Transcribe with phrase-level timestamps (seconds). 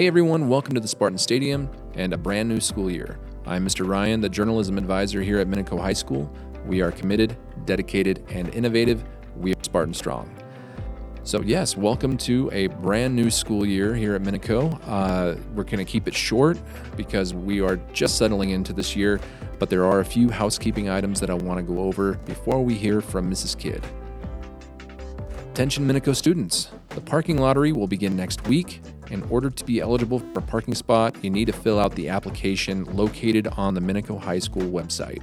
[0.00, 3.18] Hey everyone, welcome to the Spartan Stadium and a brand new school year.
[3.44, 3.86] I'm Mr.
[3.86, 6.34] Ryan, the journalism advisor here at Minico High School.
[6.64, 9.04] We are committed, dedicated, and innovative.
[9.36, 10.34] We are Spartan Strong.
[11.22, 14.80] So, yes, welcome to a brand new school year here at Minico.
[14.86, 16.58] Uh, we're going to keep it short
[16.96, 19.20] because we are just settling into this year,
[19.58, 22.72] but there are a few housekeeping items that I want to go over before we
[22.72, 23.54] hear from Mrs.
[23.58, 23.84] Kidd.
[25.60, 28.80] Attention Minico students, the parking lottery will begin next week.
[29.10, 32.08] In order to be eligible for a parking spot, you need to fill out the
[32.08, 35.22] application located on the Minico High School website.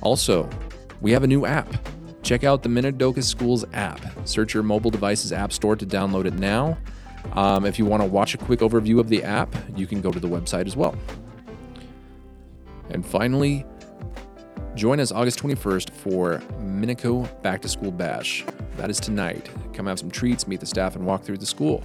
[0.00, 0.48] Also,
[1.02, 1.68] we have a new app.
[2.22, 4.00] Check out the Minidoka Schools app.
[4.26, 6.78] Search your mobile device's app store to download it now.
[7.34, 10.10] Um, if you want to watch a quick overview of the app, you can go
[10.10, 10.96] to the website as well.
[12.88, 13.66] And finally,
[14.74, 18.44] join us August 21st for Minico Back to School Bash.
[18.76, 19.48] That is tonight.
[19.72, 21.82] Come have some treats, meet the staff, and walk through the school.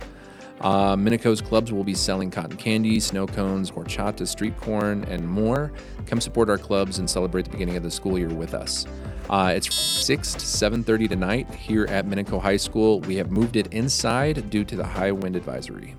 [0.61, 5.71] Uh, Minico's clubs will be selling cotton candy, snow cones, horchata, street corn, and more.
[6.05, 8.85] Come support our clubs and celebrate the beginning of the school year with us.
[9.29, 12.99] Uh, it's 6 to 7.30 tonight here at Minico High School.
[13.01, 15.95] We have moved it inside due to the high wind advisory.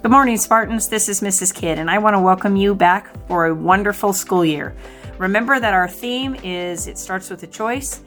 [0.00, 0.88] Good morning, Spartans.
[0.88, 1.52] This is Mrs.
[1.52, 4.72] Kidd, and I want to welcome you back for a wonderful school year.
[5.18, 8.00] Remember that our theme is It Starts with a Choice,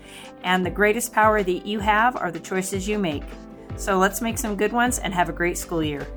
[0.45, 3.23] and the greatest power that you have are the choices you make.
[3.75, 6.07] So let's make some good ones and have a great school year.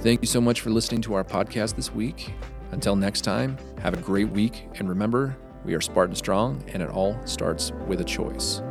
[0.00, 2.32] Thank you so much for listening to our podcast this week.
[2.72, 6.88] Until next time, have a great week, and remember, we are Spartan Strong, and it
[6.88, 8.62] all starts with a choice.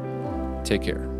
[0.63, 1.12] Take care.